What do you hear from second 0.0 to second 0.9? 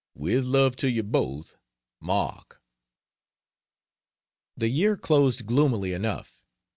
With love to